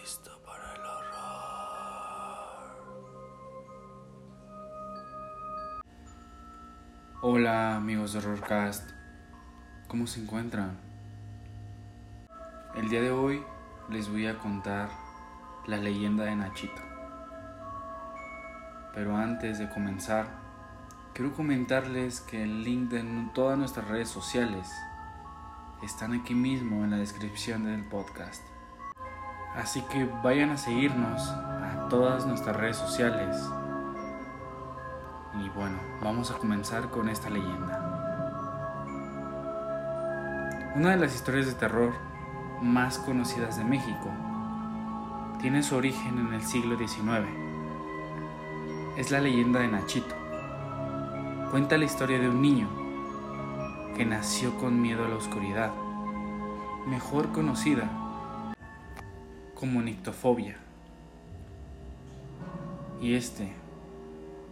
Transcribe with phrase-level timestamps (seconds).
[0.00, 1.06] listo para el horror.
[7.22, 8.90] Hola amigos de Horrorcast,
[9.88, 10.78] ¿cómo se encuentran?
[12.74, 13.42] El día de hoy
[13.88, 14.90] les voy a contar
[15.66, 16.82] la leyenda de Nachito.
[18.94, 20.26] Pero antes de comenzar,
[21.14, 24.70] quiero comentarles que el link de todas nuestras redes sociales
[25.82, 28.55] están aquí mismo en la descripción del podcast.
[29.56, 33.36] Así que vayan a seguirnos a todas nuestras redes sociales.
[35.42, 37.96] Y bueno, vamos a comenzar con esta leyenda.
[40.74, 41.94] Una de las historias de terror
[42.60, 44.10] más conocidas de México
[45.40, 47.26] tiene su origen en el siglo XIX.
[48.98, 50.14] Es la leyenda de Nachito.
[51.50, 52.68] Cuenta la historia de un niño
[53.96, 55.72] que nació con miedo a la oscuridad,
[56.86, 58.05] mejor conocida
[59.56, 60.56] como nictofobia.
[63.00, 63.52] Y este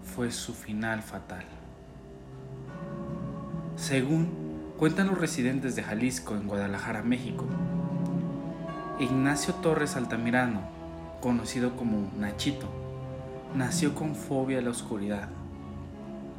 [0.02, 1.44] fue su final fatal.
[3.76, 4.28] Según
[4.78, 7.44] cuentan los residentes de Jalisco en Guadalajara, México,
[8.98, 10.60] Ignacio Torres Altamirano,
[11.20, 12.68] conocido como Nachito,
[13.54, 15.28] nació con fobia a la oscuridad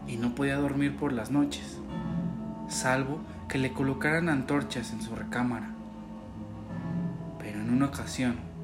[0.07, 1.79] y no podía dormir por las noches,
[2.67, 5.69] salvo que le colocaran antorchas en su recámara.
[7.39, 8.54] Pero en una ocasión,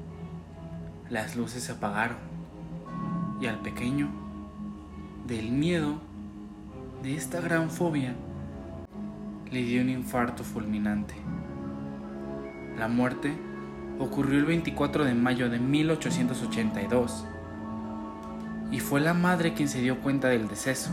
[1.10, 2.16] las luces se apagaron
[3.40, 4.08] y al pequeño,
[5.26, 5.96] del miedo
[7.02, 8.14] de esta gran fobia,
[9.50, 11.14] le dio un infarto fulminante.
[12.78, 13.36] La muerte
[13.98, 17.26] ocurrió el 24 de mayo de 1882
[18.70, 20.90] y fue la madre quien se dio cuenta del deceso.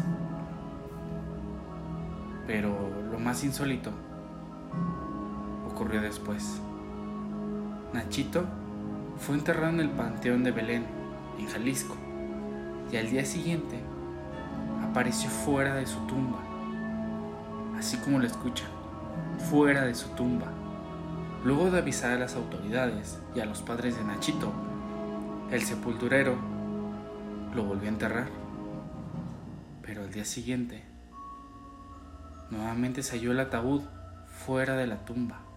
[2.47, 2.75] Pero
[3.11, 3.91] lo más insólito
[5.71, 6.59] ocurrió después.
[7.93, 8.43] Nachito
[9.19, 10.85] fue enterrado en el Panteón de Belén,
[11.37, 11.95] en Jalisco,
[12.91, 13.80] y al día siguiente
[14.83, 16.39] apareció fuera de su tumba,
[17.77, 18.69] así como lo escuchan,
[19.49, 20.47] fuera de su tumba.
[21.43, 24.52] Luego de avisar a las autoridades y a los padres de Nachito,
[25.52, 26.35] el sepulturero
[27.55, 28.27] lo volvió a enterrar.
[29.81, 30.83] Pero al día siguiente,
[32.52, 33.83] nuevamente se halló el ataúd
[34.45, 35.48] fuera de la tumba.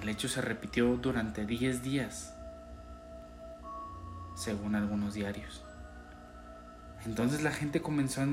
[0.00, 2.34] El hecho se repitió durante 10 días,
[4.34, 5.62] según algunos diarios.
[7.04, 8.26] Entonces la gente comenzó a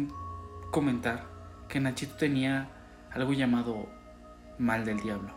[0.72, 1.26] comentar
[1.68, 2.70] que Nachito tenía
[3.12, 3.90] algo llamado
[4.58, 5.34] mal del diablo,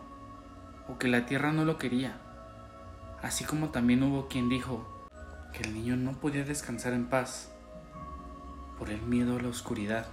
[0.87, 2.17] o que la tierra no lo quería,
[3.21, 5.09] así como también hubo quien dijo
[5.51, 7.51] que el niño no podía descansar en paz
[8.79, 10.05] por el miedo a la oscuridad.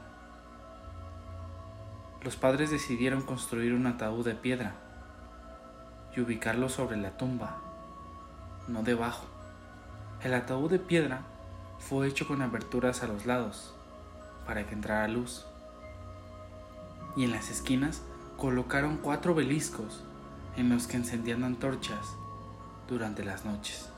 [2.23, 4.88] Los padres decidieron construir un ataúd de piedra
[6.19, 7.59] y ubicarlo sobre la tumba,
[8.67, 9.25] no debajo.
[10.21, 11.21] El ataúd de piedra
[11.79, 13.73] fue hecho con aberturas a los lados
[14.45, 15.47] para que entrara luz.
[17.15, 18.03] Y en las esquinas
[18.37, 20.03] colocaron cuatro beliscos
[20.57, 22.17] en los que encendían antorchas
[22.89, 23.89] durante las noches.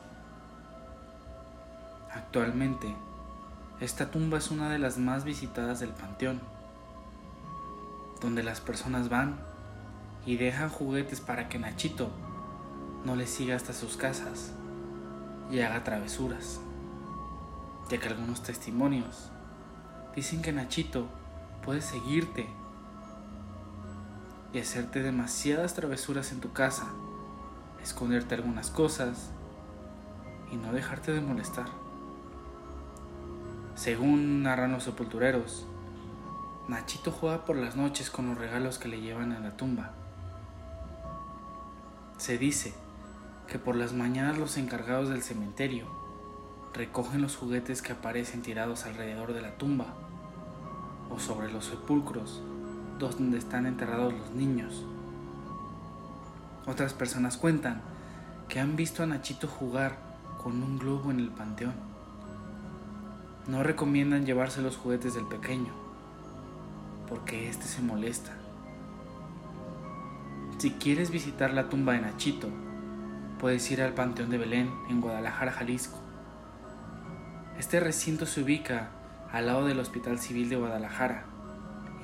[2.12, 2.94] Actualmente,
[3.80, 6.38] esta tumba es una de las más visitadas del panteón,
[8.20, 9.49] donde las personas van
[10.26, 12.10] y dejan juguetes para que Nachito
[13.04, 14.52] no les siga hasta sus casas
[15.50, 16.60] y haga travesuras,
[17.88, 19.30] ya que algunos testimonios
[20.14, 21.08] dicen que Nachito
[21.64, 22.48] puede seguirte
[24.52, 26.86] y hacerte demasiadas travesuras en tu casa,
[27.82, 29.30] esconderte algunas cosas
[30.50, 31.66] y no dejarte de molestar.
[33.74, 35.66] Según narran los sepultureros,
[36.68, 39.94] Nachito juega por las noches con los regalos que le llevan a la tumba.
[42.20, 42.74] Se dice
[43.48, 45.86] que por las mañanas los encargados del cementerio
[46.74, 49.86] recogen los juguetes que aparecen tirados alrededor de la tumba
[51.08, 52.42] o sobre los sepulcros
[52.98, 54.84] donde están enterrados los niños.
[56.66, 57.80] Otras personas cuentan
[58.50, 59.96] que han visto a Nachito jugar
[60.36, 61.72] con un globo en el panteón.
[63.46, 65.72] No recomiendan llevarse los juguetes del pequeño,
[67.08, 68.36] porque éste se molesta.
[70.60, 72.50] Si quieres visitar la tumba de Nachito,
[73.38, 75.98] puedes ir al Panteón de Belén en Guadalajara, Jalisco.
[77.58, 78.90] Este recinto se ubica
[79.32, 81.24] al lado del Hospital Civil de Guadalajara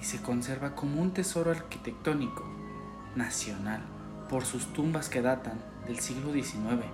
[0.01, 2.51] y se conserva como un tesoro arquitectónico
[3.15, 3.83] nacional
[4.31, 6.87] por sus tumbas que datan del siglo XIX.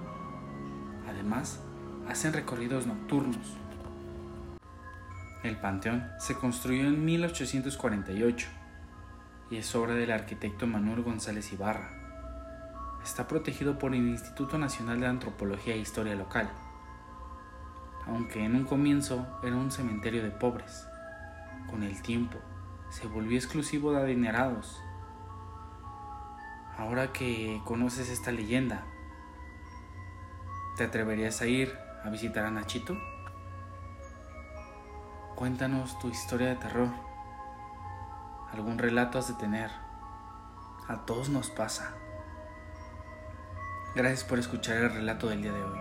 [1.08, 1.60] Además,
[2.08, 3.56] hacen recorridos nocturnos.
[5.44, 8.48] El panteón se construyó en 1848
[9.50, 11.90] y es obra del arquitecto Manuel González Ibarra.
[13.02, 16.48] Está protegido por el Instituto Nacional de Antropología e Historia Local,
[18.06, 20.86] aunque en un comienzo era un cementerio de pobres.
[21.70, 22.38] Con el tiempo
[22.90, 24.80] se volvió exclusivo de adinerados.
[26.76, 28.84] Ahora que conoces esta leyenda,
[30.76, 32.96] ¿te atreverías a ir a visitar a Nachito?
[35.34, 37.11] Cuéntanos tu historia de terror.
[38.52, 39.70] Algún relato has de tener.
[40.86, 41.94] A todos nos pasa.
[43.94, 45.78] Gracias por escuchar el relato del día de hoy.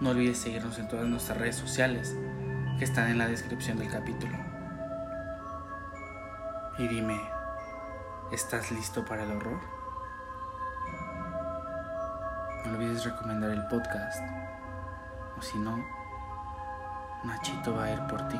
[0.00, 2.16] No olvides seguirnos en todas nuestras redes sociales
[2.78, 4.36] que están en la descripción del capítulo.
[6.78, 7.20] Y dime,
[8.32, 9.60] ¿estás listo para el horror?
[12.64, 14.22] No olvides recomendar el podcast.
[15.36, 15.84] O si no,
[17.24, 18.38] Nachito va a ir por ti.